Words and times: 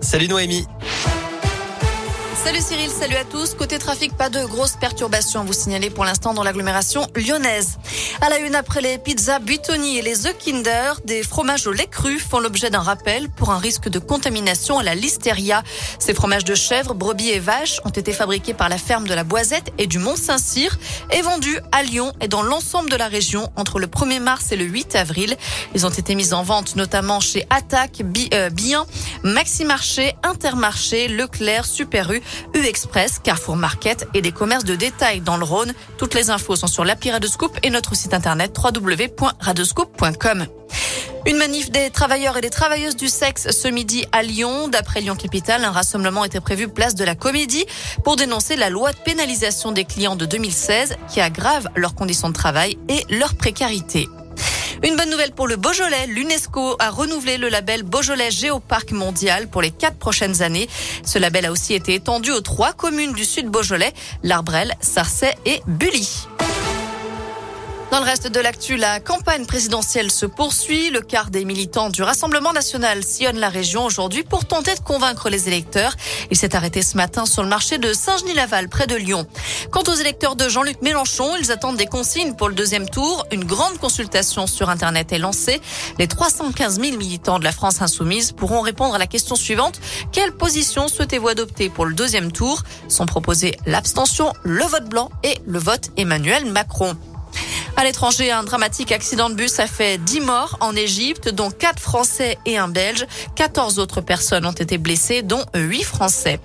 Salut 0.00 0.28
Noémie. 0.28 0.66
Salut 2.42 2.62
Cyril, 2.62 2.88
salut 2.88 3.16
à 3.16 3.24
tous. 3.24 3.52
Côté 3.52 3.78
trafic, 3.78 4.16
pas 4.16 4.30
de 4.30 4.42
grosses 4.46 4.76
perturbations 4.80 5.42
à 5.42 5.44
vous 5.44 5.52
signaler 5.52 5.90
pour 5.90 6.06
l'instant 6.06 6.32
dans 6.32 6.42
l'agglomération 6.42 7.06
lyonnaise. 7.14 7.76
À 8.22 8.30
la 8.30 8.38
une, 8.38 8.54
après 8.54 8.80
les 8.80 8.96
pizzas 8.96 9.40
Buitoni 9.40 9.98
et 9.98 10.02
les 10.02 10.26
œufs 10.26 10.36
Kinder, 10.38 10.94
des 11.04 11.22
fromages 11.22 11.66
au 11.66 11.72
lait 11.72 11.86
cru 11.86 12.18
font 12.18 12.40
l'objet 12.40 12.70
d'un 12.70 12.80
rappel 12.80 13.28
pour 13.28 13.50
un 13.50 13.58
risque 13.58 13.90
de 13.90 13.98
contamination 13.98 14.78
à 14.78 14.82
la 14.82 14.94
listeria. 14.94 15.62
Ces 15.98 16.14
fromages 16.14 16.44
de 16.44 16.54
chèvre, 16.54 16.94
brebis 16.94 17.28
et 17.28 17.38
vaches 17.40 17.78
ont 17.84 17.90
été 17.90 18.10
fabriqués 18.12 18.54
par 18.54 18.70
la 18.70 18.78
ferme 18.78 19.06
de 19.06 19.12
la 19.12 19.22
Boisette 19.22 19.72
et 19.76 19.86
du 19.86 19.98
Mont-Saint-Cyr 19.98 20.78
et 21.12 21.20
vendus 21.20 21.58
à 21.72 21.82
Lyon 21.82 22.14
et 22.22 22.28
dans 22.28 22.42
l'ensemble 22.42 22.88
de 22.88 22.96
la 22.96 23.08
région 23.08 23.50
entre 23.56 23.78
le 23.78 23.86
1er 23.86 24.18
mars 24.18 24.50
et 24.50 24.56
le 24.56 24.64
8 24.64 24.96
avril. 24.96 25.36
Ils 25.74 25.84
ont 25.84 25.90
été 25.90 26.14
mis 26.14 26.32
en 26.32 26.42
vente 26.42 26.74
notamment 26.74 27.20
chez 27.20 27.46
Attaque, 27.50 28.02
euh, 28.32 28.48
Bien, 28.48 28.86
Maxi 29.24 29.66
Marché, 29.66 30.14
Intermarché, 30.22 31.06
Leclerc, 31.06 31.66
Super 31.66 32.10
U-Express, 32.54 33.18
Carrefour 33.22 33.56
Market 33.56 34.06
et 34.14 34.22
des 34.22 34.32
commerces 34.32 34.64
de 34.64 34.74
détail 34.74 35.20
dans 35.20 35.36
le 35.36 35.44
Rhône. 35.44 35.72
Toutes 35.98 36.14
les 36.14 36.30
infos 36.30 36.56
sont 36.56 36.66
sur 36.66 36.84
l'appli 36.84 37.10
Radescoop 37.10 37.58
et 37.62 37.70
notre 37.70 37.94
site 37.94 38.14
internet 38.14 38.56
www.radescoop.com. 38.56 40.46
Une 41.26 41.36
manif 41.36 41.70
des 41.70 41.90
travailleurs 41.90 42.38
et 42.38 42.40
des 42.40 42.50
travailleuses 42.50 42.96
du 42.96 43.08
sexe 43.08 43.50
ce 43.50 43.68
midi 43.68 44.06
à 44.10 44.22
Lyon. 44.22 44.68
D'après 44.68 45.00
Lyon 45.00 45.16
Capital, 45.16 45.64
un 45.64 45.70
rassemblement 45.70 46.24
était 46.24 46.40
prévu 46.40 46.68
place 46.68 46.94
de 46.94 47.04
la 47.04 47.14
Comédie 47.14 47.66
pour 48.04 48.16
dénoncer 48.16 48.56
la 48.56 48.70
loi 48.70 48.92
de 48.92 48.98
pénalisation 48.98 49.72
des 49.72 49.84
clients 49.84 50.16
de 50.16 50.24
2016 50.24 50.96
qui 51.08 51.20
aggrave 51.20 51.68
leurs 51.76 51.94
conditions 51.94 52.30
de 52.30 52.34
travail 52.34 52.78
et 52.88 53.04
leur 53.10 53.34
précarité. 53.34 54.08
Une 54.82 54.96
bonne 54.96 55.10
nouvelle 55.10 55.32
pour 55.32 55.46
le 55.46 55.56
Beaujolais. 55.56 56.06
L'UNESCO 56.06 56.76
a 56.78 56.88
renouvelé 56.88 57.36
le 57.36 57.50
label 57.50 57.82
Beaujolais 57.82 58.30
Géoparc 58.30 58.92
mondial 58.92 59.48
pour 59.48 59.60
les 59.60 59.70
quatre 59.70 59.98
prochaines 59.98 60.40
années. 60.40 60.68
Ce 61.04 61.18
label 61.18 61.44
a 61.44 61.52
aussi 61.52 61.74
été 61.74 61.94
étendu 61.94 62.30
aux 62.30 62.40
trois 62.40 62.72
communes 62.72 63.12
du 63.12 63.26
sud 63.26 63.48
Beaujolais, 63.48 63.92
l'Arbrel, 64.22 64.72
Sarcey 64.80 65.34
et 65.44 65.60
Bully. 65.66 66.26
Dans 67.90 67.98
le 67.98 68.04
reste 68.04 68.28
de 68.28 68.38
l'actu, 68.38 68.76
la 68.76 69.00
campagne 69.00 69.46
présidentielle 69.46 70.12
se 70.12 70.24
poursuit. 70.24 70.90
Le 70.90 71.00
quart 71.00 71.30
des 71.30 71.44
militants 71.44 71.90
du 71.90 72.04
Rassemblement 72.04 72.52
national 72.52 73.02
sillonne 73.02 73.40
la 73.40 73.48
région 73.48 73.84
aujourd'hui 73.84 74.22
pour 74.22 74.44
tenter 74.44 74.76
de 74.76 74.80
convaincre 74.80 75.28
les 75.28 75.48
électeurs. 75.48 75.96
Il 76.30 76.36
s'est 76.36 76.54
arrêté 76.54 76.82
ce 76.82 76.96
matin 76.96 77.26
sur 77.26 77.42
le 77.42 77.48
marché 77.48 77.78
de 77.78 77.92
Saint-Genis-Laval, 77.92 78.68
près 78.68 78.86
de 78.86 78.94
Lyon. 78.94 79.26
Quant 79.72 79.82
aux 79.88 79.94
électeurs 79.94 80.36
de 80.36 80.48
Jean-Luc 80.48 80.82
Mélenchon, 80.82 81.34
ils 81.40 81.50
attendent 81.50 81.78
des 81.78 81.86
consignes 81.86 82.34
pour 82.34 82.48
le 82.48 82.54
deuxième 82.54 82.88
tour. 82.88 83.26
Une 83.32 83.44
grande 83.44 83.78
consultation 83.78 84.46
sur 84.46 84.70
Internet 84.70 85.12
est 85.12 85.18
lancée. 85.18 85.60
Les 85.98 86.06
315 86.06 86.80
000 86.80 86.96
militants 86.96 87.40
de 87.40 87.44
la 87.44 87.52
France 87.52 87.82
insoumise 87.82 88.30
pourront 88.30 88.60
répondre 88.60 88.94
à 88.94 88.98
la 88.98 89.08
question 89.08 89.34
suivante. 89.34 89.80
Quelle 90.12 90.30
position 90.30 90.86
souhaitez-vous 90.86 91.28
adopter 91.28 91.70
pour 91.70 91.86
le 91.86 91.94
deuxième 91.94 92.30
tour? 92.30 92.62
Sont 92.86 93.06
proposés 93.06 93.56
l'abstention, 93.66 94.32
le 94.44 94.64
vote 94.64 94.88
blanc 94.88 95.10
et 95.24 95.40
le 95.44 95.58
vote 95.58 95.90
Emmanuel 95.96 96.44
Macron. 96.44 96.96
À 97.76 97.84
l'étranger, 97.84 98.30
un 98.30 98.42
dramatique 98.42 98.92
accident 98.92 99.30
de 99.30 99.34
bus 99.34 99.58
a 99.58 99.66
fait 99.66 99.98
10 99.98 100.20
morts 100.20 100.56
en 100.60 100.76
Égypte, 100.76 101.28
dont 101.28 101.50
4 101.50 101.80
Français 101.80 102.38
et 102.46 102.58
un 102.58 102.68
Belge. 102.68 103.06
14 103.36 103.78
autres 103.78 104.00
personnes 104.00 104.44
ont 104.44 104.52
été 104.52 104.78
blessées, 104.78 105.22
dont 105.22 105.44
8 105.54 105.82
Français. 105.84 106.40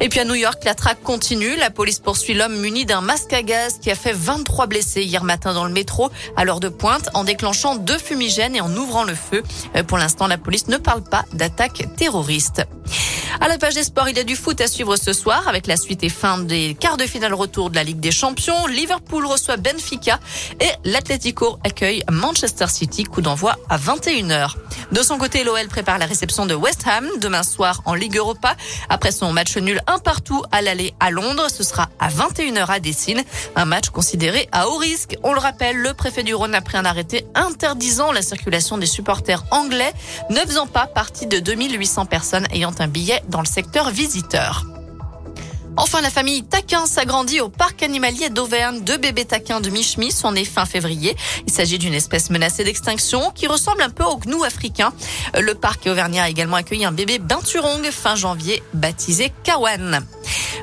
Et 0.00 0.08
puis 0.08 0.20
à 0.20 0.24
New 0.24 0.34
York, 0.34 0.62
la 0.64 0.74
traque 0.74 1.02
continue. 1.02 1.56
La 1.56 1.70
police 1.70 2.00
poursuit 2.00 2.34
l'homme 2.34 2.56
muni 2.56 2.84
d'un 2.84 3.00
masque 3.00 3.32
à 3.32 3.42
gaz 3.42 3.78
qui 3.80 3.90
a 3.90 3.94
fait 3.94 4.12
23 4.12 4.66
blessés 4.66 5.02
hier 5.02 5.22
matin 5.22 5.54
dans 5.54 5.64
le 5.64 5.72
métro 5.72 6.10
à 6.36 6.44
l'heure 6.44 6.60
de 6.60 6.68
pointe 6.68 7.08
en 7.14 7.24
déclenchant 7.24 7.76
deux 7.76 7.98
fumigènes 7.98 8.56
et 8.56 8.60
en 8.60 8.74
ouvrant 8.76 9.04
le 9.04 9.14
feu. 9.14 9.42
Euh, 9.76 9.84
pour 9.84 9.98
l'instant, 9.98 10.26
la 10.26 10.38
police 10.38 10.68
ne 10.68 10.76
parle 10.76 11.02
pas 11.02 11.24
d'attaque 11.32 11.86
terroriste. 11.96 12.62
À 13.40 13.48
la 13.48 13.58
page 13.58 13.74
des 13.74 13.82
sports, 13.82 14.08
il 14.08 14.16
y 14.16 14.20
a 14.20 14.24
du 14.24 14.36
foot 14.36 14.60
à 14.60 14.66
suivre 14.66 14.96
ce 14.96 15.12
soir 15.12 15.48
avec 15.48 15.66
la 15.66 15.76
suite 15.76 16.04
et 16.04 16.08
fin 16.08 16.38
des 16.38 16.76
quarts 16.78 16.96
de 16.96 17.04
finale 17.04 17.34
retour 17.34 17.70
de 17.70 17.74
la 17.74 17.84
Ligue 17.84 18.00
des 18.00 18.12
Champions. 18.12 18.66
Liverpool 18.66 19.26
reçoit 19.26 19.56
Benfica 19.56 20.20
et 20.60 20.70
l'Atlético 20.84 21.58
accueille 21.64 22.02
Manchester 22.10 22.66
City. 22.68 23.04
Coup 23.04 23.22
d'envoi 23.22 23.56
à 23.68 23.76
21h. 23.76 24.54
De 24.94 25.02
son 25.02 25.18
côté, 25.18 25.42
l'OL 25.42 25.66
prépare 25.66 25.98
la 25.98 26.06
réception 26.06 26.46
de 26.46 26.54
West 26.54 26.84
Ham 26.86 27.04
demain 27.18 27.42
soir 27.42 27.82
en 27.84 27.94
Ligue 27.94 28.16
Europa. 28.16 28.54
Après 28.88 29.10
son 29.10 29.32
match 29.32 29.56
nul 29.56 29.80
un 29.88 29.98
partout 29.98 30.44
à 30.52 30.62
l'aller 30.62 30.94
à 31.00 31.10
Londres, 31.10 31.48
ce 31.50 31.64
sera 31.64 31.88
à 31.98 32.08
21h 32.08 32.66
à 32.68 32.78
Dessine. 32.78 33.24
Un 33.56 33.64
match 33.64 33.88
considéré 33.88 34.48
à 34.52 34.68
haut 34.68 34.76
risque. 34.76 35.16
On 35.24 35.32
le 35.32 35.40
rappelle, 35.40 35.78
le 35.78 35.94
préfet 35.94 36.22
du 36.22 36.32
Rhône 36.32 36.54
a 36.54 36.60
pris 36.60 36.76
un 36.76 36.84
arrêté 36.84 37.26
interdisant 37.34 38.12
la 38.12 38.22
circulation 38.22 38.78
des 38.78 38.86
supporters 38.86 39.42
anglais, 39.50 39.92
ne 40.30 40.38
faisant 40.38 40.68
pas 40.68 40.86
partie 40.86 41.26
de 41.26 41.40
2800 41.40 42.06
personnes 42.06 42.46
ayant 42.52 42.74
un 42.78 42.86
billet 42.86 43.20
dans 43.28 43.40
le 43.40 43.46
secteur 43.46 43.90
visiteur. 43.90 44.64
Enfin, 45.76 46.00
la 46.00 46.10
famille 46.10 46.44
Taquin 46.44 46.86
s'agrandit 46.86 47.40
au 47.40 47.48
parc 47.48 47.82
animalier 47.82 48.30
d'Auvergne. 48.30 48.80
Deux 48.82 48.96
bébés 48.96 49.24
taquins 49.24 49.60
de 49.60 49.70
Michemi 49.70 50.12
sont 50.12 50.32
nés 50.32 50.44
fin 50.44 50.66
février. 50.66 51.16
Il 51.46 51.52
s'agit 51.52 51.78
d'une 51.78 51.94
espèce 51.94 52.30
menacée 52.30 52.62
d'extinction 52.62 53.32
qui 53.32 53.48
ressemble 53.48 53.82
un 53.82 53.90
peu 53.90 54.04
au 54.04 54.16
gnou 54.16 54.44
africain. 54.44 54.92
Le 55.38 55.54
parc 55.54 55.86
auvergnat 55.86 56.24
a 56.24 56.28
également 56.28 56.56
accueilli 56.56 56.84
un 56.84 56.92
bébé 56.92 57.18
binturong 57.18 57.90
fin 57.90 58.14
janvier 58.14 58.62
baptisé 58.72 59.32
Kawan. 59.42 60.06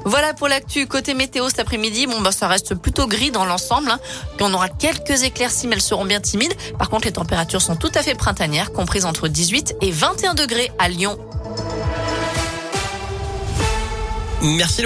Voilà 0.06 0.34
pour 0.34 0.48
l'actu 0.48 0.88
côté 0.88 1.14
météo 1.14 1.50
cet 1.50 1.60
après-midi. 1.60 2.08
Bon, 2.08 2.22
bah, 2.22 2.32
ça 2.32 2.48
reste 2.48 2.76
plutôt 2.76 3.08
gris 3.08 3.32
dans 3.32 3.46
l'ensemble. 3.46 3.92
Hein. 3.92 4.00
On 4.40 4.54
aura 4.54 4.70
quelques 4.70 5.24
éclaircies, 5.24 5.68
mais 5.68 5.76
elles 5.76 5.82
seront 5.82 6.06
bien 6.06 6.22
timides. 6.22 6.54
Par 6.80 6.90
contre, 6.90 7.06
les 7.06 7.14
températures 7.14 7.62
sont 7.62 7.76
tout 7.76 7.92
à 7.96 8.02
fait 8.02 8.16
printanières, 8.16 8.72
comprises 8.72 9.06
entre 9.06 9.28
18 9.28 9.76
et 9.82 9.92
21 9.92 10.34
degrés 10.36 10.72
à 10.80 10.88
Lyon. 10.88 11.20
Merci. 14.42 14.80